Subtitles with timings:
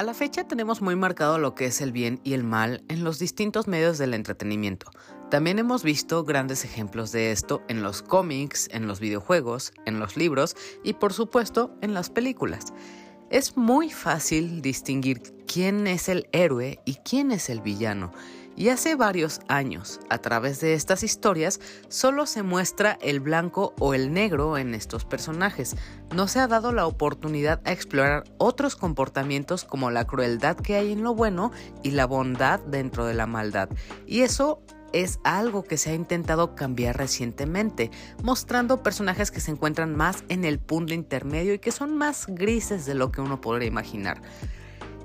[0.00, 3.04] A la fecha tenemos muy marcado lo que es el bien y el mal en
[3.04, 4.90] los distintos medios del entretenimiento.
[5.30, 10.16] También hemos visto grandes ejemplos de esto en los cómics, en los videojuegos, en los
[10.16, 12.72] libros y por supuesto en las películas.
[13.28, 18.10] Es muy fácil distinguir quién es el héroe y quién es el villano.
[18.56, 23.94] Y hace varios años, a través de estas historias, solo se muestra el blanco o
[23.94, 25.76] el negro en estos personajes.
[26.14, 30.92] No se ha dado la oportunidad a explorar otros comportamientos como la crueldad que hay
[30.92, 33.70] en lo bueno y la bondad dentro de la maldad.
[34.06, 37.90] Y eso es algo que se ha intentado cambiar recientemente,
[38.22, 42.86] mostrando personajes que se encuentran más en el punto intermedio y que son más grises
[42.86, 44.20] de lo que uno podría imaginar.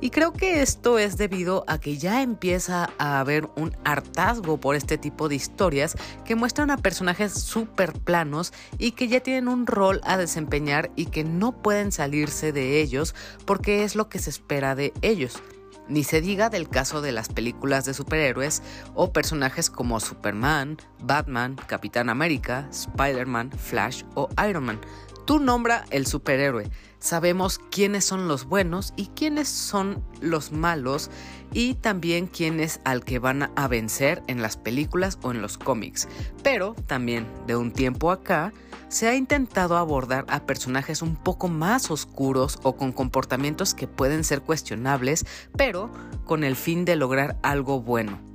[0.02, 4.76] Y creo que esto es debido a que ya empieza a haber un hartazgo por
[4.76, 5.95] este tipo de historias
[6.26, 11.08] que muestran a personajes súper planos y que ya tienen un rol a desempeñar y
[11.08, 15.42] que no pueden salirse de ellos porque es lo que se espera de ellos.
[15.88, 18.64] Ni se diga del caso de las películas de superhéroes
[18.95, 24.81] o personajes como Superman, Batman, Capitán América, Spider-Man, Flash o Iron Man.
[25.25, 26.69] Tú nombra el superhéroe
[27.06, 31.12] sabemos quiénes son los buenos y quiénes son los malos
[31.53, 35.59] y también quién es al que van a vencer en las películas o en los
[35.59, 36.08] cómics.
[36.42, 38.53] Pero también de un tiempo acá
[38.88, 44.23] se ha intentado abordar a personajes un poco más oscuros o con comportamientos que pueden
[44.23, 45.25] ser cuestionables,
[45.56, 45.92] pero
[46.25, 48.34] con el fin de lograr algo bueno.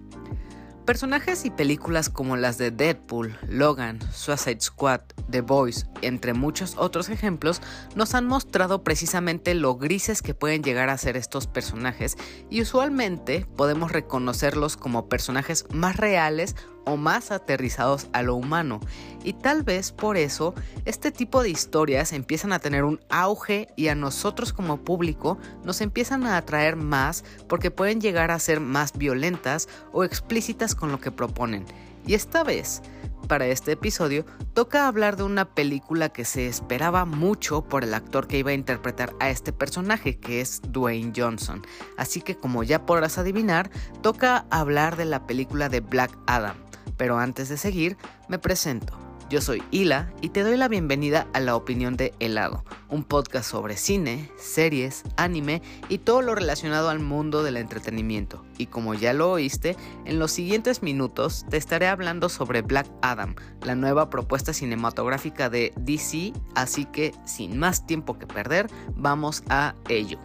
[0.91, 7.11] Personajes y películas como las de Deadpool, Logan, Suicide Squad, The Boys, entre muchos otros
[7.11, 7.63] ejemplos,
[7.95, 12.19] nos han mostrado precisamente lo grises que pueden llegar a ser estos personajes
[12.51, 18.81] y usualmente podemos reconocerlos como personajes más reales o más aterrizados a lo humano.
[19.25, 23.89] Y tal vez por eso este tipo de historias empiezan a tener un auge y
[23.89, 28.97] a nosotros como público nos empiezan a atraer más porque pueden llegar a ser más
[28.97, 31.65] violentas o explícitas con lo que proponen.
[32.07, 32.83] Y esta vez,
[33.29, 34.25] para este episodio,
[34.55, 38.55] toca hablar de una película que se esperaba mucho por el actor que iba a
[38.55, 41.63] interpretar a este personaje, que es Dwayne Johnson.
[41.97, 43.71] Así que como ya podrás adivinar,
[44.03, 46.57] toca hablar de la película de Black Adam.
[47.01, 47.97] Pero antes de seguir,
[48.29, 48.93] me presento.
[49.31, 53.51] Yo soy Hila y te doy la bienvenida a La Opinión de Helado, un podcast
[53.51, 58.45] sobre cine, series, anime y todo lo relacionado al mundo del entretenimiento.
[58.59, 63.35] Y como ya lo oíste, en los siguientes minutos te estaré hablando sobre Black Adam,
[63.65, 69.75] la nueva propuesta cinematográfica de DC, así que sin más tiempo que perder, vamos a
[69.89, 70.19] ello.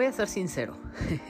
[0.00, 0.78] Voy a ser sincero,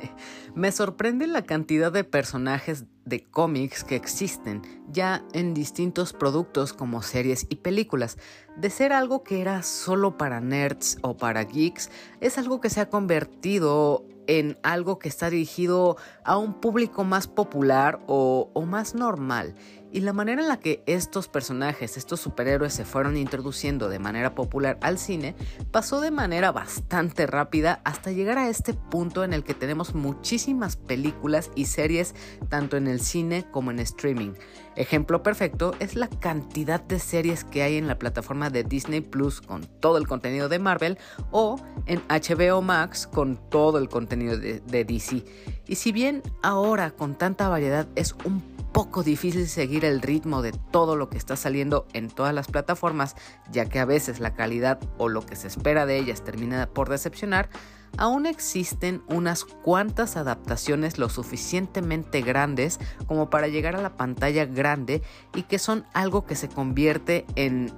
[0.55, 7.03] me sorprende la cantidad de personajes de cómics que existen ya en distintos productos como
[7.03, 8.17] series y películas.
[8.57, 12.81] De ser algo que era solo para nerds o para geeks, es algo que se
[12.81, 18.95] ha convertido en algo que está dirigido a un público más popular o, o más
[18.95, 19.57] normal.
[19.93, 24.35] Y la manera en la que estos personajes, estos superhéroes se fueron introduciendo de manera
[24.35, 25.35] popular al cine,
[25.71, 30.77] pasó de manera bastante rápida hasta llegar a este punto en el que tenemos muchísimas
[30.77, 32.15] películas y series
[32.49, 34.33] tanto en el cine como en streaming.
[34.77, 39.41] Ejemplo perfecto es la cantidad de series que hay en la plataforma de Disney Plus
[39.41, 40.99] con todo el contenido de Marvel
[41.33, 45.25] o en HBO Max con todo el contenido de, de DC.
[45.67, 48.41] Y si bien ahora con tanta variedad es un
[48.73, 53.17] poco difícil seguir el ritmo de todo lo que está saliendo en todas las plataformas,
[53.51, 56.89] ya que a veces la calidad o lo que se espera de ellas termina por
[56.89, 57.49] decepcionar,
[57.97, 65.03] aún existen unas cuantas adaptaciones lo suficientemente grandes como para llegar a la pantalla grande
[65.35, 67.73] y que son algo que se convierte en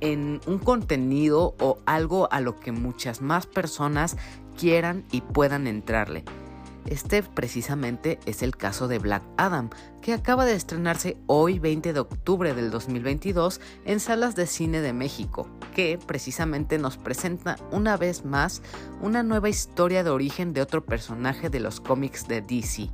[0.00, 4.16] un contenido o algo a lo que muchas más personas
[4.56, 6.24] quieran y puedan entrarle.
[6.88, 9.68] Este precisamente es el caso de Black Adam,
[10.00, 14.94] que acaba de estrenarse hoy 20 de octubre del 2022 en salas de cine de
[14.94, 18.62] México, que precisamente nos presenta una vez más
[19.02, 22.88] una nueva historia de origen de otro personaje de los cómics de DC.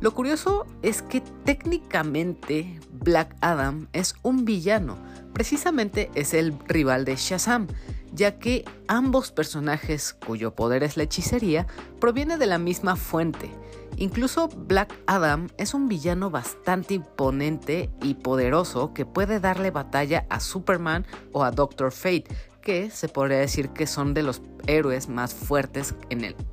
[0.00, 4.98] Lo curioso es que técnicamente Black Adam es un villano,
[5.32, 7.66] precisamente es el rival de Shazam,
[8.12, 11.66] ya que ambos personajes, cuyo poder es la hechicería,
[12.00, 13.50] proviene de la misma fuente.
[13.96, 20.38] Incluso Black Adam es un villano bastante imponente y poderoso que puede darle batalla a
[20.40, 22.26] Superman o a Doctor Fate,
[22.62, 25.94] que se podría decir que son de los héroes más fuertes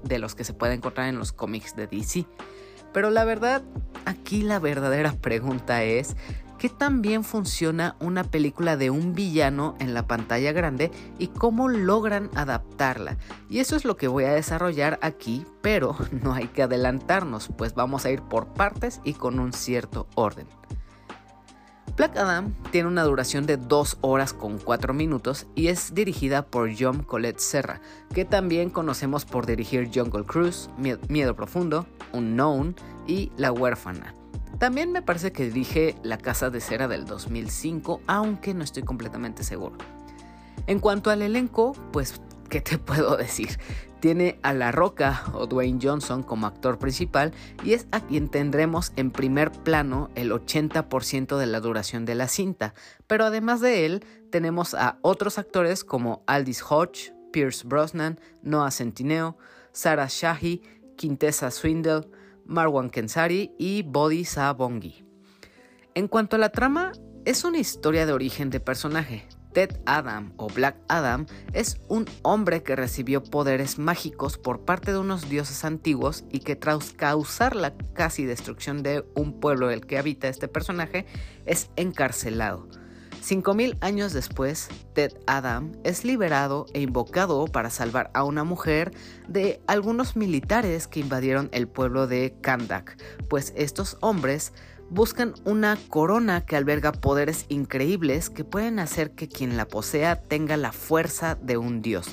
[0.04, 2.26] de los que se puede encontrar en los cómics de DC.
[2.94, 3.62] Pero la verdad,
[4.06, 6.16] aquí la verdadera pregunta es,
[6.66, 10.90] ¿qué tan bien funciona una película de un villano en la pantalla grande
[11.20, 13.20] y cómo logran adaptarla?
[13.52, 17.76] Y eso es lo que voy a desarrollar aquí, pero no hay que adelantarnos, pues
[17.76, 20.48] vamos a ir por partes y con un cierto orden.
[21.98, 26.72] Black Adam tiene una duración de 2 horas con 4 minutos y es dirigida por
[26.76, 27.80] John Colette Serra,
[28.12, 30.72] que también conocemos por dirigir Jungle Cruise,
[31.10, 32.76] Miedo Profundo, Unknown
[33.06, 34.16] y La Huérfana.
[34.60, 39.44] También me parece que dirige La Casa de Cera del 2005, aunque no estoy completamente
[39.44, 39.78] seguro.
[40.66, 43.60] En cuanto al elenco, pues, ¿qué te puedo decir?
[44.00, 47.34] Tiene a La Roca o Dwayne Johnson como actor principal
[47.66, 52.30] y es a quien tendremos en primer plano el 80% de la duración de la
[52.30, 52.74] cinta.
[53.08, 59.38] Pero además de él, tenemos a otros actores como Aldis Hodge, Pierce Brosnan, Noah Centineo,
[59.74, 60.62] Sarah Shahi,
[60.96, 62.08] Quintessa Swindle,
[62.46, 65.06] Marwan Kensari y Bodhi Sabongi.
[65.94, 66.92] En cuanto a la trama,
[67.26, 72.62] es una historia de origen de personaje, Ted Adam o Black Adam es un hombre
[72.62, 77.74] que recibió poderes mágicos por parte de unos dioses antiguos y que tras causar la
[77.94, 81.06] casi destrucción de un pueblo el que habita este personaje
[81.46, 82.68] es encarcelado.
[83.26, 88.92] 5.000 años después, Ted Adam es liberado e invocado para salvar a una mujer
[89.28, 94.54] de algunos militares que invadieron el pueblo de Kandak, pues estos hombres
[94.92, 100.56] buscan una corona que alberga poderes increíbles que pueden hacer que quien la posea tenga
[100.56, 102.06] la fuerza de un dios.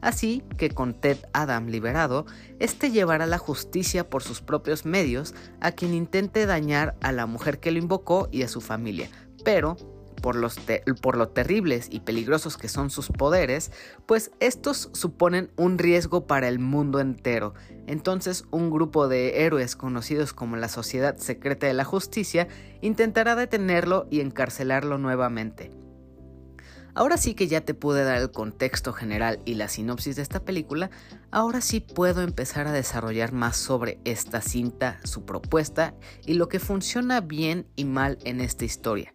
[0.00, 2.26] Así que con Ted Adam liberado,
[2.60, 7.58] este llevará la justicia por sus propios medios a quien intente dañar a la mujer
[7.58, 9.10] que lo invocó y a su familia.
[9.44, 9.76] Pero
[10.20, 10.58] por, los
[11.00, 13.72] por lo terribles y peligrosos que son sus poderes,
[14.06, 17.54] pues estos suponen un riesgo para el mundo entero.
[17.86, 22.48] Entonces un grupo de héroes conocidos como la Sociedad Secreta de la Justicia
[22.80, 25.70] intentará detenerlo y encarcelarlo nuevamente.
[26.94, 30.44] Ahora sí que ya te pude dar el contexto general y la sinopsis de esta
[30.44, 30.90] película,
[31.30, 35.94] ahora sí puedo empezar a desarrollar más sobre esta cinta, su propuesta
[36.26, 39.14] y lo que funciona bien y mal en esta historia.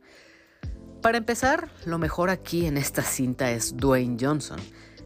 [1.05, 4.57] Para empezar, lo mejor aquí en esta cinta es Dwayne Johnson.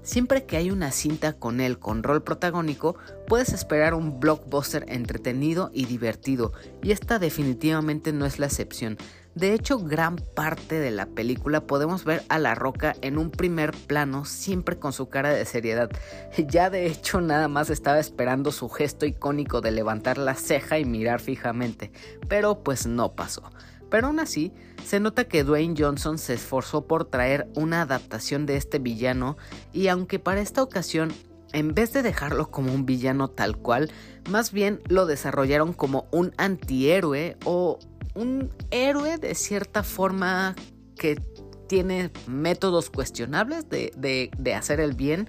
[0.02, 2.96] Siempre que hay una cinta con él con rol protagónico,
[3.28, 8.98] puedes esperar un blockbuster entretenido y divertido, y esta definitivamente no es la excepción.
[9.36, 13.72] De hecho, gran parte de la película podemos ver a La Roca en un primer
[13.72, 15.90] plano, siempre con su cara de seriedad.
[16.48, 20.86] Ya de hecho nada más estaba esperando su gesto icónico de levantar la ceja y
[20.86, 21.92] mirar fijamente,
[22.30, 23.44] pero pues no pasó.
[23.90, 24.54] Pero aún así,
[24.86, 29.38] se nota que Dwayne Johnson se esforzó por traer una adaptación de este villano
[29.74, 31.12] y aunque para esta ocasión,
[31.54, 33.92] en vez de dejarlo como un villano tal cual,
[34.30, 37.80] más bien lo desarrollaron como un antihéroe o
[38.14, 40.56] un héroe de cierta forma
[40.96, 41.22] que
[41.68, 45.28] tiene métodos cuestionables de, de hacer el bien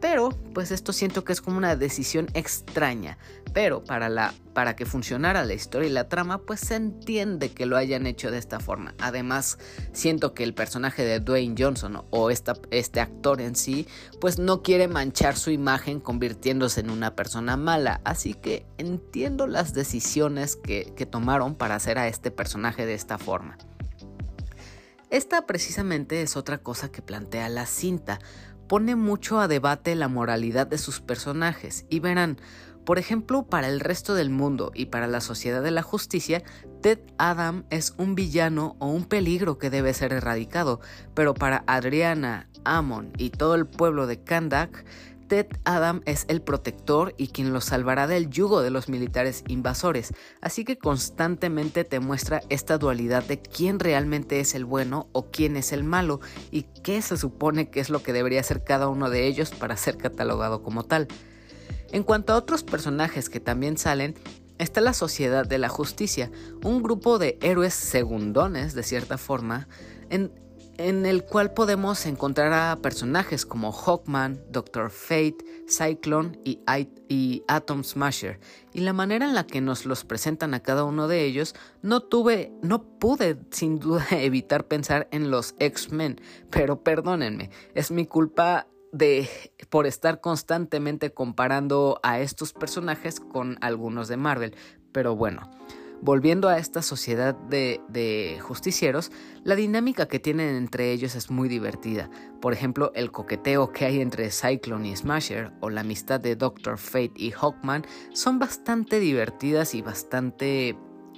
[0.00, 3.18] pero, pues esto siento que es como una decisión extraña.
[3.52, 7.66] Pero para, la, para que funcionara la historia y la trama, pues se entiende que
[7.66, 8.94] lo hayan hecho de esta forma.
[8.98, 9.58] Además,
[9.92, 13.88] siento que el personaje de Dwayne Johnson o este actor en sí,
[14.20, 18.00] pues no quiere manchar su imagen convirtiéndose en una persona mala.
[18.04, 23.18] Así que entiendo las decisiones que, que tomaron para hacer a este personaje de esta
[23.18, 23.58] forma.
[25.10, 28.20] Esta precisamente es otra cosa que plantea la cinta,
[28.68, 32.38] pone mucho a debate la moralidad de sus personajes y verán,
[32.84, 36.42] por ejemplo, para el resto del mundo y para la sociedad de la justicia,
[36.82, 40.80] Ted Adam es un villano o un peligro que debe ser erradicado,
[41.14, 44.84] pero para Adriana, Amon y todo el pueblo de Kandak,
[45.30, 50.12] Ted Adam es el protector y quien los salvará del yugo de los militares invasores,
[50.40, 55.56] así que constantemente te muestra esta dualidad de quién realmente es el bueno o quién
[55.56, 56.18] es el malo
[56.50, 59.76] y qué se supone que es lo que debería ser cada uno de ellos para
[59.76, 61.06] ser catalogado como tal.
[61.92, 64.14] En cuanto a otros personajes que también salen,
[64.58, 66.30] está la Sociedad de la Justicia,
[66.62, 69.66] un grupo de héroes segundones, de cierta forma,
[70.10, 70.30] en,
[70.78, 75.36] el cual podemos encontrar a personajes como Hawkman, Doctor Fate,
[75.68, 76.60] Cyclone y,
[77.08, 78.40] y, Atom Smasher.
[78.72, 82.00] Y la manera en la que nos los presentan a cada uno de ellos, no
[82.00, 88.66] tuve, no pude sin duda evitar pensar en los X-Men, pero perdónenme, es mi culpa
[88.92, 89.28] de
[89.68, 94.56] por estar constantemente comparando a estos personajes con algunos de Marvel.
[94.92, 95.48] Pero bueno,
[96.02, 99.12] Volviendo a esta sociedad de, justicieros,
[99.44, 102.08] la dinámica que tienen entre ellos es muy divertida.
[102.40, 106.78] Por ejemplo, el coqueteo que hay entre Cyclone y Smasher o la amistad de Doctor
[106.78, 110.74] Fate y Hawkman son bastante divertidas y bastante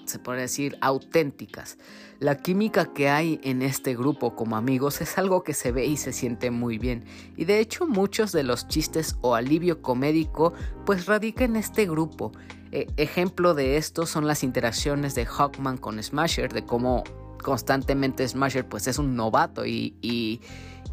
[0.06, 1.78] se puede decir, auténticas.
[2.18, 5.96] La química que hay en este grupo como amigos es algo que se ve y
[5.96, 7.04] se siente muy bien.
[7.36, 10.52] Y de hecho muchos de los chistes o alivio comédico
[10.86, 12.32] pues radica en este grupo.
[12.70, 17.02] E, ejemplo de esto son las interacciones de Hawkman con Smasher, de cómo
[17.42, 20.40] constantemente Smasher pues es un novato y, y,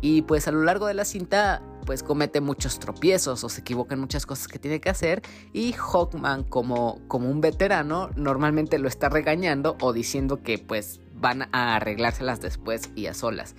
[0.01, 3.96] y pues a lo largo de la cinta pues comete muchos tropiezos o se equivoca
[3.96, 8.88] en muchas cosas que tiene que hacer y Hawkman como, como un veterano normalmente lo
[8.88, 13.55] está regañando o diciendo que pues van a arreglárselas después y a solas.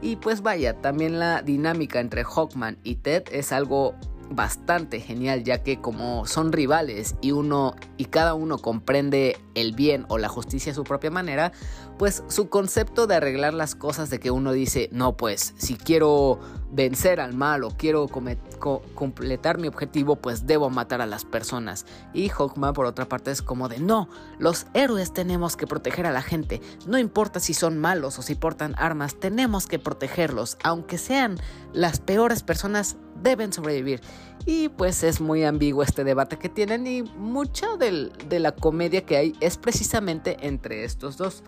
[0.00, 3.94] Y pues vaya, también la dinámica entre Hawkman y Ted es algo
[4.30, 10.04] bastante genial ya que como son rivales y uno y cada uno comprende el bien
[10.08, 11.52] o la justicia a su propia manera,
[11.98, 16.38] pues su concepto de arreglar las cosas de que uno dice, no pues si quiero
[16.70, 21.86] vencer al mal o quiero completar mi objetivo, pues debo matar a las personas.
[22.12, 26.10] Y Hawkman por otra parte es como de, no, los héroes tenemos que proteger a
[26.10, 30.98] la gente, no importa si son malos o si portan armas, tenemos que protegerlos, aunque
[30.98, 31.38] sean
[31.72, 34.00] las peores personas, deben sobrevivir.
[34.44, 39.16] Y pues es muy ambiguo este debate que tienen y mucha de la comedia que
[39.16, 41.42] hay es precisamente entre estos dos.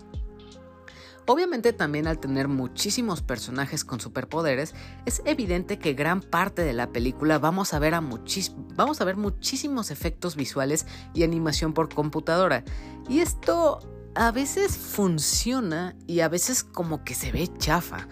[1.30, 6.90] Obviamente también al tener muchísimos personajes con superpoderes, es evidente que gran parte de la
[6.90, 8.02] película vamos a ver, a
[8.74, 12.64] vamos a ver muchísimos efectos visuales y animación por computadora.
[13.10, 13.80] Y esto
[14.14, 18.08] a veces funciona y a veces como que se ve chafa.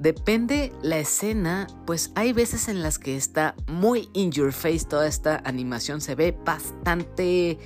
[0.00, 5.06] Depende la escena, pues hay veces en las que está muy in your face toda
[5.06, 7.58] esta animación, se ve bastante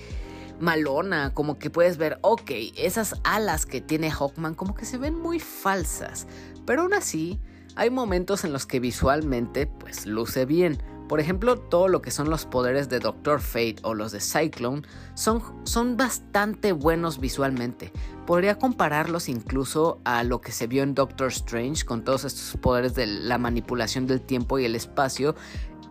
[0.59, 5.15] malona, como que puedes ver, ok, esas alas que tiene Hawkman como que se ven
[5.15, 6.27] muy falsas,
[6.67, 7.39] pero aún así
[7.77, 10.83] hay momentos en los que visualmente pues luce bien.
[11.09, 14.83] Por ejemplo, todo lo que son los poderes de Doctor Fate o los de Cyclone
[15.15, 17.93] son, son bastante buenos visualmente.
[18.27, 22.95] Podría compararlos incluso a lo que se vio en Doctor Strange con todos estos poderes
[22.95, 25.35] de la manipulación del tiempo y el espacio.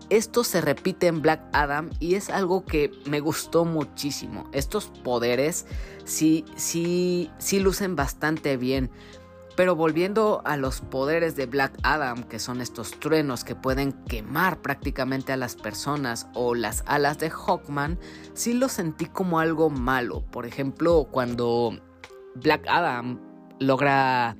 [0.09, 4.49] Esto se repite en Black Adam y es algo que me gustó muchísimo.
[4.51, 5.65] Estos poderes
[6.05, 8.89] sí, sí, sí lucen bastante bien.
[9.55, 14.61] Pero volviendo a los poderes de Black Adam, que son estos truenos que pueden quemar
[14.61, 17.99] prácticamente a las personas, o las alas de Hawkman,
[18.33, 20.23] sí lo sentí como algo malo.
[20.31, 21.77] Por ejemplo, cuando
[22.35, 23.19] Black Adam
[23.59, 24.37] logra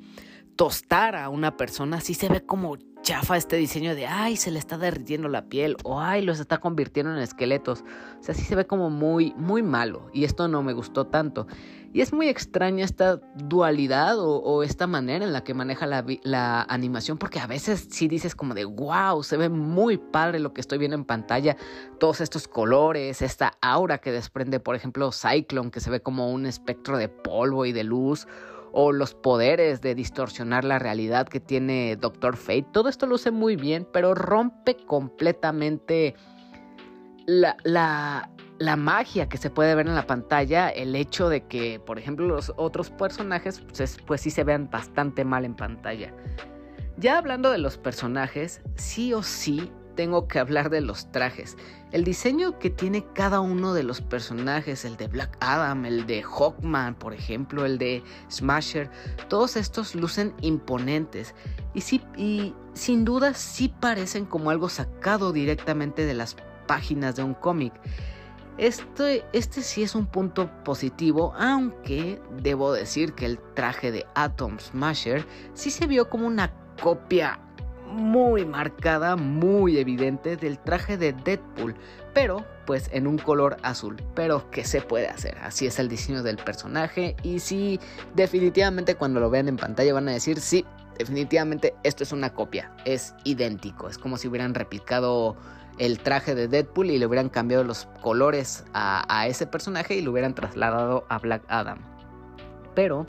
[0.56, 4.58] tostar a una persona, sí se ve como chafa este diseño de, ay, se le
[4.58, 7.84] está derritiendo la piel, o ay, los está convirtiendo en esqueletos.
[8.20, 11.46] O sea, sí se ve como muy, muy malo, y esto no me gustó tanto.
[11.94, 16.64] Y es muy extraña esta dualidad o, esta manera en la que maneja la, la,
[16.64, 20.62] animación, porque a veces sí dices como de, wow, se ve muy padre lo que
[20.62, 21.56] estoy viendo en pantalla,
[22.00, 26.48] todos estos colores, esta aura que desprende, por ejemplo, Cyclone, que se ve como un
[26.48, 28.28] espectro de polvo y de luz,
[28.72, 33.56] o los poderes de distorsionar la realidad que tiene Doctor Fate, todo esto luce muy
[33.56, 36.16] bien, pero rompe completamente
[37.28, 38.32] la, la,
[38.64, 42.26] la magia que se puede ver en la pantalla, el hecho de que, por ejemplo,
[42.26, 46.14] los otros personajes, pues, pues, sí se vean bastante mal en pantalla.
[46.98, 51.58] Ya hablando de los personajes, sí o sí tengo que hablar de los trajes.
[51.92, 56.24] El diseño que tiene cada uno de los personajes, el de Black Adam, el de
[56.24, 58.90] Hawkman, por ejemplo, el de Smasher,
[59.28, 61.36] todos estos lucen imponentes
[61.74, 67.24] y, sí, y sin duda sí parecen como algo sacado directamente de las páginas de
[67.24, 67.74] un cómic.
[68.58, 74.60] Este, este sí es un punto positivo, aunque debo decir que el traje de Atom
[74.60, 77.40] Smasher sí se vio como una copia
[77.88, 81.76] muy marcada, muy evidente del traje de Deadpool,
[82.14, 83.98] pero pues en un color azul.
[84.16, 85.38] Pero ¿qué se puede hacer?
[85.40, 87.80] Así es el diseño del personaje y sí,
[88.16, 90.66] definitivamente cuando lo vean en pantalla van a decir, sí,
[90.98, 95.36] definitivamente esto es una copia, es idéntico, es como si hubieran replicado
[95.78, 100.12] el traje de Deadpool y le hubieran cambiado los colores a, ese personaje y lo
[100.12, 101.80] hubieran trasladado a Black Adam.
[102.76, 103.08] Pero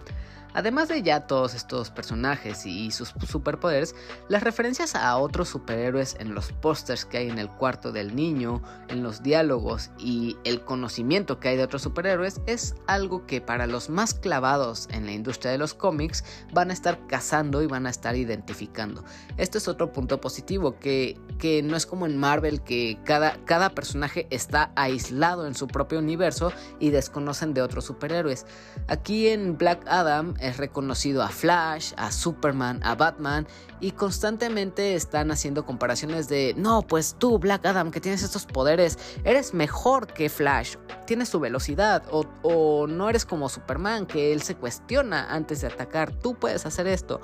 [0.54, 3.94] Además de ya todos estos personajes y sus superpoderes,
[4.28, 8.62] las referencias a otros superhéroes en los pósters que hay en el cuarto del niño,
[8.88, 13.66] en los diálogos y el conocimiento que hay de otros superhéroes es algo que para
[13.66, 17.87] los más clavados en la industria de los cómics van a estar cazando y van
[17.87, 19.04] a estar identificando.
[19.37, 23.70] Este es otro punto positivo, que, que no es como en Marvel que cada, cada
[23.70, 28.46] personaje está aislado en su propio universo y desconocen de otros superhéroes.
[28.87, 33.46] Aquí en Black Adam es reconocido a Flash, a Superman, a Batman
[33.80, 38.98] y constantemente están haciendo comparaciones de, no, pues tú, Black Adam, que tienes estos poderes,
[39.24, 44.42] eres mejor que Flash, tienes su velocidad, o, o no eres como Superman, que él
[44.42, 47.20] se cuestiona antes de atacar, tú puedes hacer esto.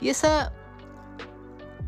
[0.00, 0.52] Y esa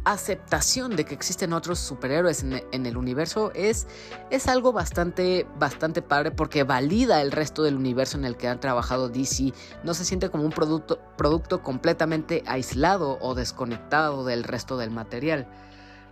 [0.06, 3.88] aceptación de que existen otros superhéroes en, el universo es,
[4.30, 8.60] es algo bastante, bastante padre porque valida el resto del universo en el que han
[8.60, 9.52] trabajado DC.
[9.82, 15.48] No se siente como un producto, producto completamente aislado o desconectado del resto del material.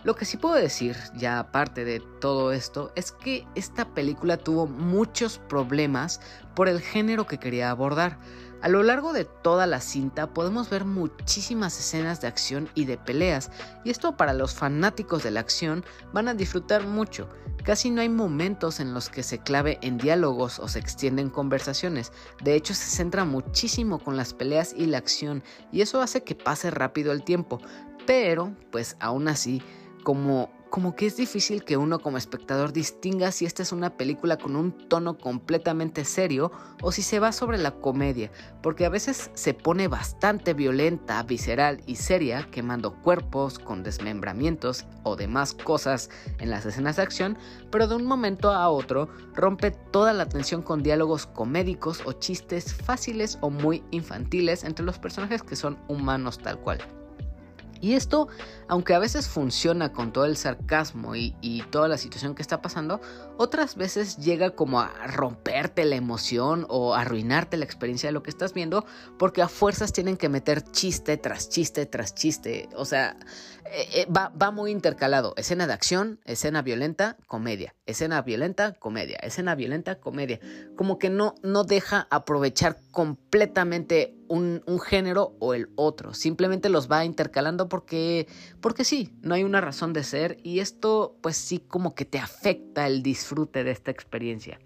[0.03, 4.67] Lo que sí puedo decir, ya aparte de todo esto, es que esta película tuvo
[4.67, 6.21] muchos problemas
[6.55, 8.19] por el género que quería abordar.
[8.63, 12.97] A lo largo de toda la cinta podemos ver muchísimas escenas de acción y de
[12.97, 13.51] peleas,
[13.85, 17.29] y esto para los fanáticos de la acción van a disfrutar mucho.
[17.63, 22.13] Casi no hay momentos en los que se clave en diálogos o se extienden conversaciones,
[22.43, 26.35] de hecho se centra muchísimo con las peleas y la acción, y eso hace que
[26.35, 27.61] pase rápido el tiempo,
[28.07, 29.63] pero pues aún así,
[30.05, 34.39] como como que es difícil que uno como espectador distinga si esta es una película
[34.39, 36.51] con un tono completamente serio
[36.83, 41.81] o si se va sobre la comedia, porque a veces se pone bastante violenta, visceral
[41.87, 47.39] y seria, quemando cuerpos con desmembramientos o demás cosas en las escenas de acción,
[47.71, 52.75] pero de un momento a otro rompe toda la tensión con diálogos comédicos o chistes
[52.75, 56.81] fáciles o muy infantiles entre los personajes que son humanos tal cual.
[57.85, 58.29] Y esto,
[58.67, 61.35] aunque a veces funciona con todo el sarcasmo y,
[61.71, 63.03] toda la situación que está pasando,
[63.37, 68.31] otras veces llega como a romperte la emoción o arruinarte la experiencia de lo que
[68.31, 68.87] estás viendo,
[69.19, 72.71] porque a fuerzas tienen que meter chiste tras chiste tras chiste.
[72.75, 73.19] O sea,
[73.75, 75.35] eh, eh, va, va muy intercalado.
[75.37, 77.75] Escena de acción, escena violenta, comedia.
[77.87, 79.17] Escena violenta, comedia.
[79.17, 80.39] Escena violenta, comedia.
[80.77, 86.15] Como que no, no deja aprovechar completamente un, género o el otro.
[86.15, 88.29] Simplemente los va intercalando porque,
[88.61, 92.19] porque sí, no hay una razón de ser y esto pues sí como que te
[92.19, 94.59] afecta el disfrute de esta experiencia.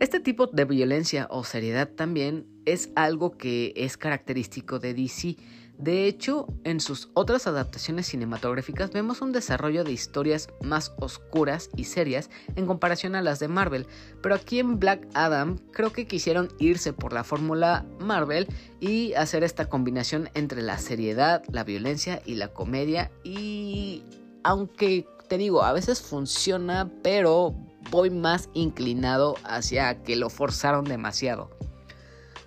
[0.00, 5.36] Este tipo de violencia o seriedad también es algo que es característico de DC
[5.78, 11.84] de hecho, en sus otras adaptaciones cinematográficas vemos un desarrollo de historias más oscuras y
[11.84, 13.86] serias en comparación a las de Marvel,
[14.20, 18.48] pero aquí en Black Adam creo que quisieron irse por la fórmula Marvel
[18.80, 24.02] y hacer esta combinación entre la seriedad, la violencia y la comedia y
[24.42, 27.54] aunque te digo, a veces funciona, pero
[27.92, 31.50] voy más inclinado hacia que lo forzaron demasiado.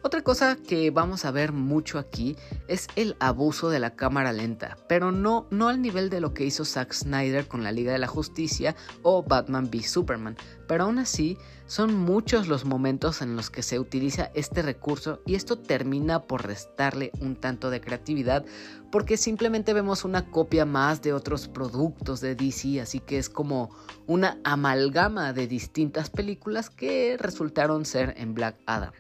[0.04, 2.36] Otra cosa que vamos a ver mucho aquí
[2.68, 6.44] es el abuso de la cámara lenta, pero no, no al nivel de lo que
[6.44, 10.38] hizo Zack Snyder con la Liga de la Justicia o Batman v Superman,
[10.68, 11.38] pero aún así
[11.68, 16.48] son muchos los momentos en los que se utiliza este recurso y esto termina por
[16.48, 18.44] restarle un tanto de creatividad
[18.92, 23.70] porque simplemente vemos una copia más de otros productos de DC, así que es como
[24.08, 28.94] una amalgama de distintas películas que resultaron ser en Black Adam.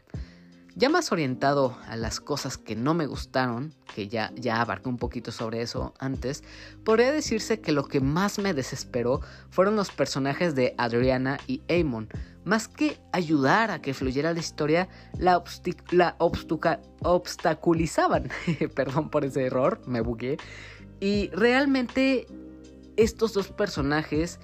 [0.76, 4.98] Ya más orientado a las cosas que no me gustaron, que ya, ya abarqué un
[4.98, 6.46] poquito sobre eso antes,
[6.86, 12.08] podría decirse que lo que más me desesperó fueron los personajes de Adriana y Amon.
[12.46, 15.44] Más que ayudar a que fluyera la historia, la,
[17.02, 18.30] obstaculizaban.
[18.76, 20.38] Perdón por ese error, me bugué.
[21.02, 22.28] Y realmente
[22.96, 24.40] estos dos personajes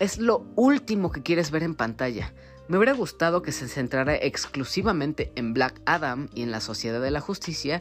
[0.00, 2.32] es lo último que quieres ver en pantalla.
[2.68, 7.12] Me hubiera gustado que se centrara exclusivamente en Black Adam y en la Sociedad de
[7.12, 7.80] la Justicia,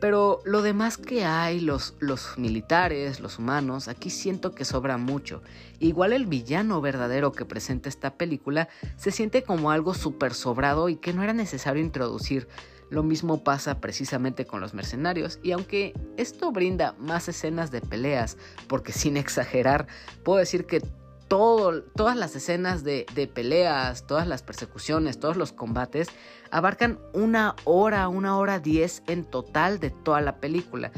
[0.00, 5.42] pero lo demás que hay, los, los militares, los humanos, aquí siento que sobra mucho.
[5.80, 10.94] Igual el villano verdadero que presenta esta película se siente como algo súper sobrado y
[10.94, 12.46] que no era necesario introducir.
[12.88, 18.36] Lo mismo pasa precisamente con los mercenarios y aunque esto brinda más escenas de peleas,
[18.68, 19.88] porque sin exagerar,
[20.22, 20.82] puedo decir que
[21.30, 26.08] todas las escenas de, peleas, todas las persecuciones, todos los combates,
[26.50, 30.90] abarcan una hora, una hora diez en total de toda la película.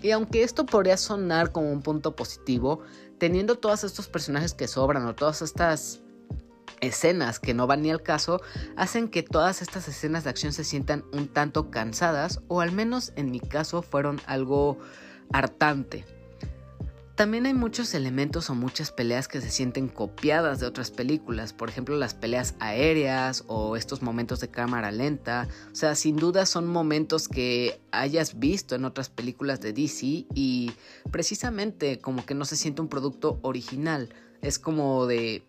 [0.00, 2.80] Y aunque esto podría sonar como un punto positivo,
[3.18, 6.00] teniendo todos estos personajes que sobran o todas estas
[6.80, 8.40] escenas que no van ni al caso
[8.76, 13.12] hacen que todas estas escenas de acción se sientan un tanto cansadas o al menos
[13.16, 14.78] en mi caso fueron algo
[15.32, 16.19] hartante.
[17.20, 21.68] También hay muchos elementos o muchas peleas que se sienten copiadas de otras películas, por
[21.68, 26.66] ejemplo las peleas aéreas o estos momentos de cámara lenta, o sea, sin duda son
[26.66, 30.72] momentos que hayas visto en otras películas de DC y
[31.10, 35.42] precisamente como que no se siente un producto original, es como de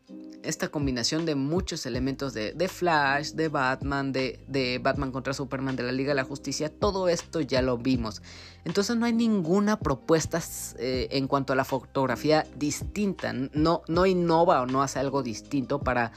[0.44, 5.92] esta combinación de muchos elementos de, Flash, de Batman, de, Batman contra Superman, de la
[5.92, 8.22] Liga de la Justicia, todo esto ya lo vimos.
[8.66, 10.42] Entonces no hay ninguna propuesta
[10.78, 15.80] eh, en cuanto a la fotografía distinta, no, no innova o no hace algo distinto
[15.80, 16.12] para,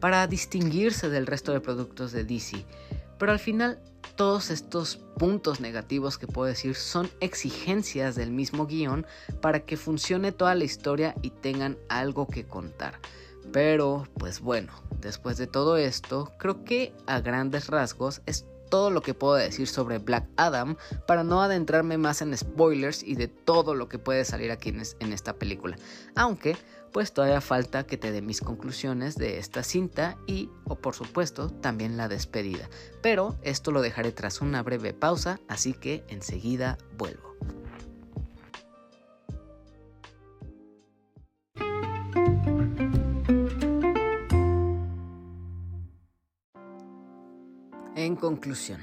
[0.00, 2.64] para distinguirse del resto de productos de DC.
[3.18, 3.78] Pero al final
[4.14, 9.06] todos estos puntos negativos que puedo decir son exigencias del mismo guion
[9.40, 13.00] para que funcione toda la historia y tengan algo que contar.
[13.52, 19.00] Pero, pues bueno, después de todo esto, creo que a grandes rasgos es todo lo
[19.00, 23.74] que puedo decir sobre Black Adam para no adentrarme más en spoilers y de todo
[23.74, 25.76] lo que puede salir aquí en, esta película.
[26.14, 26.56] Aunque,
[26.92, 31.50] pues todavía falta que te dé mis conclusiones de esta cinta y, o por supuesto,
[31.50, 32.68] también la despedida.
[33.02, 37.36] Pero esto lo dejaré tras una breve pausa, así que enseguida vuelvo.
[48.26, 48.80] Conclusión,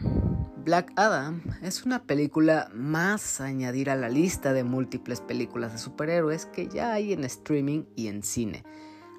[0.63, 5.79] Black Adam es una película más a añadir a la lista de múltiples películas de
[5.79, 8.63] superhéroes que ya hay en streaming y en cine.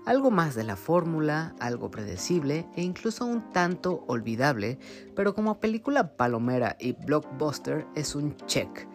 [0.06, 4.78] Algo más de la fórmula, algo predecible e incluso un tanto olvidable,
[5.14, 8.88] pero como película palomera y blockbuster es un check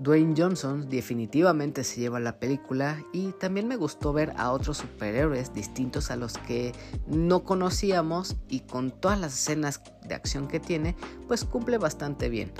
[0.00, 5.52] Dwayne Johnson definitivamente se lleva la película y también me gustó ver a otros superhéroes
[5.52, 6.72] distintos a los que
[7.06, 10.96] no conocíamos y con todas las escenas de acción que tiene,
[11.28, 12.50] pues cumple bastante bien.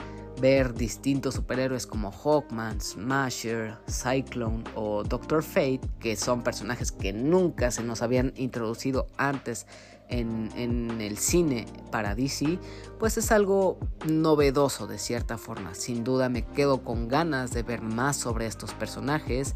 [0.40, 7.70] Ver distintos superhéroes como Hawkman, Smasher, Cyclone o Doctor Fate, que son personajes que nunca
[7.70, 9.66] se nos habían introducido antes
[10.10, 12.58] en, el cine para DC,
[12.98, 15.74] pues es algo novedoso de cierta forma.
[15.74, 19.54] Sin duda me quedo con ganas de ver más sobre estos personajes.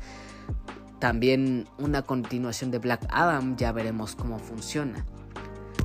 [0.99, 5.05] También una continuación de Black Adam, ya veremos cómo funciona.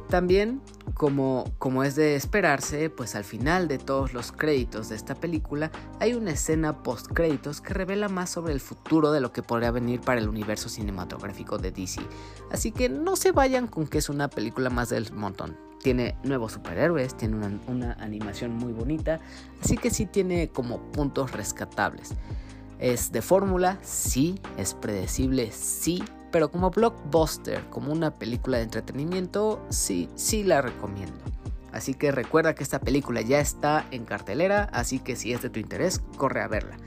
[0.10, 0.60] También,
[0.96, 5.72] como, como es de esperarse, pues al final de todos los créditos de esta película
[6.00, 9.70] hay una escena post créditos que revela más sobre el futuro de lo que podría
[9.70, 12.02] venir para el universo cinematográfico de DC.
[12.52, 15.56] Así que no se vayan con que es una película más del montón.
[15.84, 19.20] Tiene nuevos superhéroes, tiene una, una animación muy bonita,
[19.62, 22.16] así que sí tiene como puntos rescatables.
[22.80, 29.66] Es de fórmula, sí, es predecible, sí, pero como blockbuster, como una película de entretenimiento,
[29.70, 31.18] sí, sí la recomiendo.
[31.72, 35.50] Así que recuerda que esta película ya está en cartelera, así que si es de
[35.50, 36.78] tu interés, corre a verla.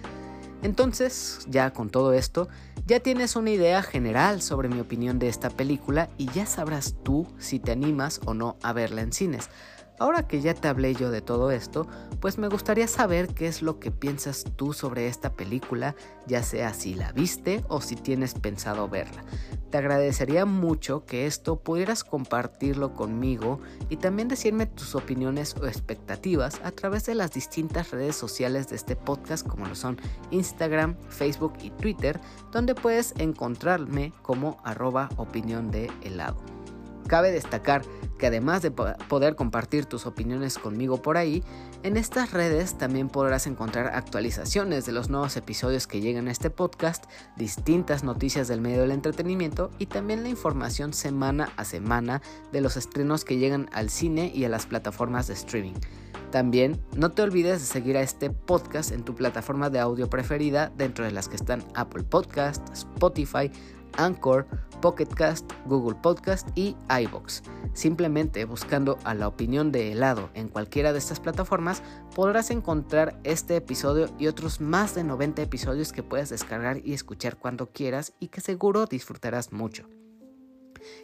[0.63, 2.49] Entonces, ya con todo esto,
[2.87, 7.27] ya tienes una idea general sobre mi opinión de esta película y ya sabrás tú
[7.39, 9.51] si te animas o no a verla en cines.
[9.99, 11.87] Ahora que ya te hablé yo de todo esto,
[12.21, 15.95] pues me gustaría saber qué es lo que piensas tú sobre esta película,
[16.27, 19.25] ya sea si la viste o si tienes pensado verla.
[19.71, 26.61] Te agradecería mucho que esto pudieras compartirlo conmigo y también decirme tus opiniones o expectativas
[26.63, 29.99] a través de las distintas redes sociales de este podcast como lo son
[30.31, 36.62] Instagram, Facebook y Twitter, donde puedes encontrarme como arroba opinión de helado.
[37.07, 37.83] Cabe destacar
[38.19, 41.43] que además de poder compartir tus opiniones conmigo por ahí,
[41.83, 46.49] en estas redes también podrás encontrar actualizaciones de los nuevos episodios que llegan a este
[46.49, 52.61] podcast, distintas noticias del medio del entretenimiento y también la información semana a semana de
[52.61, 55.75] los estrenos que llegan al cine y a las plataformas de streaming.
[56.31, 60.73] También no te olvides de seguir a este podcast en tu plataforma de audio preferida
[60.77, 63.51] dentro de las que están Apple Podcast, Spotify,
[63.97, 64.47] Anchor,
[64.81, 67.43] Pocketcast, Google Podcast y iBox.
[67.73, 71.83] Simplemente buscando a la opinión de helado en cualquiera de estas plataformas
[72.15, 77.39] podrás encontrar este episodio y otros más de 90 episodios que puedes descargar y escuchar
[77.39, 79.87] cuando quieras y que seguro disfrutarás mucho.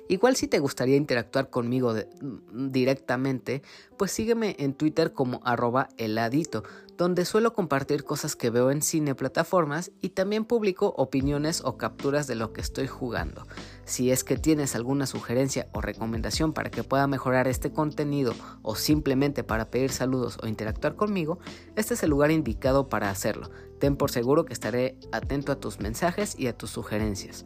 [0.08, 3.62] Igual si te gustaría interactuar conmigo mm, directamente,
[3.96, 6.64] pues sígueme en Twitter como arroba heladito,
[6.98, 12.26] donde suelo compartir cosas que veo en cine plataformas y también publico opiniones o capturas
[12.26, 13.46] de lo que estoy jugando.
[13.84, 18.74] Si es que tienes alguna sugerencia o recomendación para que pueda mejorar este contenido o
[18.74, 21.38] simplemente para pedir saludos o interactuar conmigo,
[21.76, 23.48] este es el lugar indicado para hacerlo.
[23.78, 27.44] Ten por seguro que estaré atento a tus mensajes y a tus sugerencias.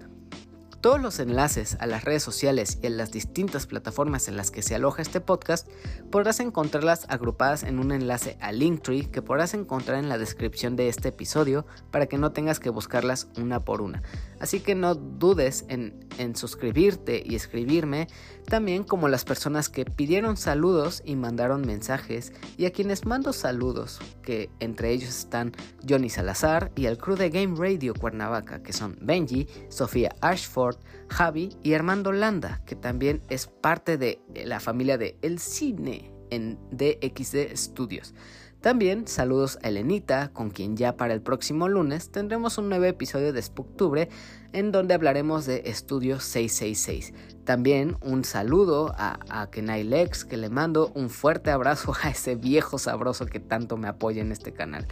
[0.83, 4.62] Todos los enlaces a las redes sociales y a las distintas plataformas en las que
[4.62, 5.68] se aloja este podcast
[6.11, 10.88] podrás encontrarlas agrupadas en un enlace a Linktree que podrás encontrar en la descripción de
[10.88, 14.03] este episodio para que no tengas que buscarlas una por una.
[14.40, 18.09] Así que no dudes en, en suscribirte y escribirme,
[18.49, 24.01] también como las personas que pidieron saludos y mandaron mensajes y a quienes mando saludos,
[24.25, 25.53] que entre ellos están
[25.88, 30.71] Johnny Salazar y el crew de Game Radio Cuernavaca, que son Benji, Sofía Ashford,
[31.08, 36.58] Javi y Armando Landa, que también es parte de la familia de El Cine en
[36.70, 38.14] DXD Studios.
[38.62, 43.32] También saludos a Elenita, con quien ya para el próximo lunes tendremos un nuevo episodio
[43.32, 44.08] de Spooktubre
[44.52, 47.12] en donde hablaremos de Estudio 666.
[47.44, 52.37] También un saludo a, a Kenai Lex, que le mando un fuerte abrazo a ese
[52.37, 54.87] viejo sabroso que tanto me apoya en este canal.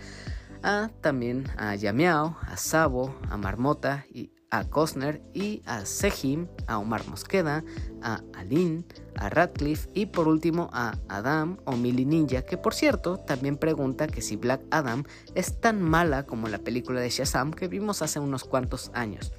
[0.65, 6.79] A, también a Yamiao, a Sabo, a Marmota y a Cosner y a Sejim, a
[6.79, 7.65] Omar Mosqueda,
[8.03, 8.85] a Aline,
[9.17, 14.07] a Radcliffe y por último a Adam o Mili Ninja, que por cierto también pregunta
[14.07, 18.19] que si Black Adam es tan mala como la película de Shazam que vimos hace
[18.19, 19.33] unos cuantos años.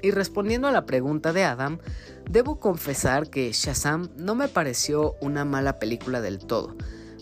[0.00, 1.78] Y respondiendo a la pregunta de Adam,
[2.30, 6.76] debo confesar que Shazam no me pareció una mala película del todo.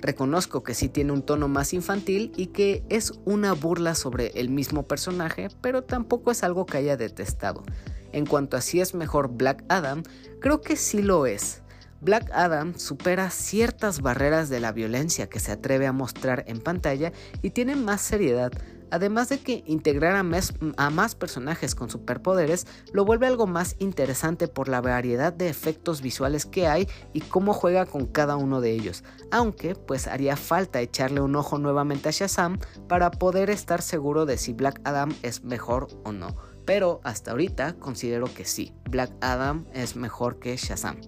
[0.06, 4.50] Reconozco que sí tiene un tono más infantil y que es una burla sobre el
[4.50, 7.64] mismo personaje, pero tampoco es algo que haya detestado.
[8.12, 10.04] En cuanto a si es mejor Black Adam,
[10.40, 11.62] creo que sí lo es.
[12.00, 17.10] Black Adam supera ciertas barreras de la violencia que se atreve a mostrar en pantalla
[17.42, 18.52] y tiene más seriedad,
[18.90, 24.68] Además de que integrar a más, personajes con superpoderes lo vuelve algo más interesante por
[24.68, 29.04] la variedad de efectos visuales que hay y cómo juega con cada uno de ellos.
[29.30, 34.38] Aunque pues haría falta echarle un ojo nuevamente a Shazam para poder estar seguro de
[34.38, 36.36] si Black Adam es mejor o no.
[36.64, 41.00] Pero hasta ahorita considero que sí, Black Adam es mejor que Shazam.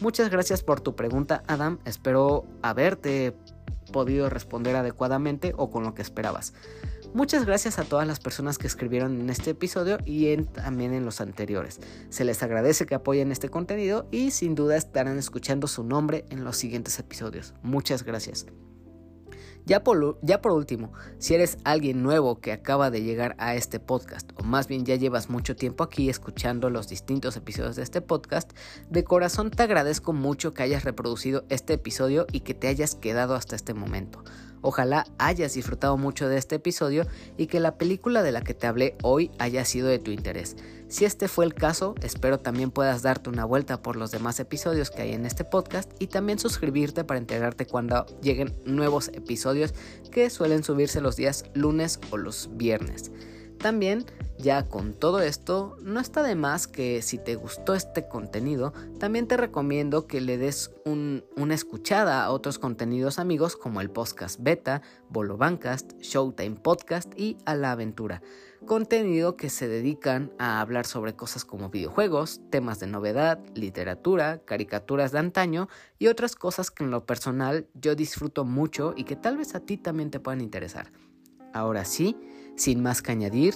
[0.00, 3.34] Muchas gracias por tu pregunta Adam, espero haberte
[3.92, 6.52] podido responder adecuadamente o con lo que esperabas.
[7.16, 11.22] Muchas gracias a todas las personas que escribieron en este episodio y también en los
[11.22, 11.80] anteriores.
[12.10, 16.44] Se les agradece que apoyen este contenido y sin duda estarán escuchando su nombre en
[16.44, 17.54] los siguientes episodios.
[17.62, 18.44] Muchas gracias.
[19.64, 24.42] Ya por, último, si eres alguien nuevo que acaba de llegar a este podcast, o
[24.44, 28.52] más bien ya llevas mucho tiempo aquí escuchando los distintos episodios de este podcast,
[28.90, 33.34] de corazón te agradezco mucho que hayas reproducido este episodio y que te hayas quedado
[33.34, 34.22] hasta este momento.
[34.62, 38.66] Ojalá hayas disfrutado mucho de este episodio y que la película de la que te
[38.66, 40.56] hablé hoy haya sido de tu interés.
[40.88, 44.90] Si este fue el caso, espero también puedas darte una vuelta por los demás episodios
[44.90, 49.74] que hay en este podcast y también suscribirte para enterarte cuando lleguen nuevos episodios
[50.12, 53.10] que suelen subirse los días lunes o los viernes.
[53.58, 54.04] También,
[54.38, 59.26] ya con todo esto, no está de más que si te gustó este contenido, también
[59.26, 64.82] te recomiendo que le des una escuchada a otros contenidos amigos como el podcast Beta,
[65.08, 68.22] Bolo Bancast, Showtime Podcast y A la Aventura.
[68.66, 75.12] Contenido que se dedican a hablar sobre cosas como videojuegos, temas de novedad, literatura, caricaturas
[75.12, 79.36] de antaño y otras cosas que en lo personal yo disfruto mucho y que tal
[79.36, 80.90] vez a ti también te puedan interesar.
[81.52, 82.16] Ahora sí,
[82.56, 83.54] sin más que añadir,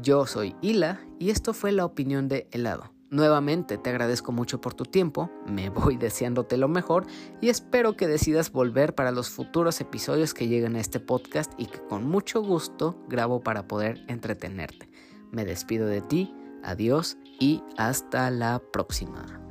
[0.00, 2.92] yo soy Hila y esto fue la opinión de helado.
[3.10, 7.06] Nuevamente te agradezco mucho por tu tiempo, me voy deseándote lo mejor
[7.42, 11.66] y espero que decidas volver para los futuros episodios que lleguen a este podcast y
[11.66, 14.88] que con mucho gusto grabo para poder entretenerte.
[15.30, 19.41] Me despido de ti, adiós y hasta la próxima.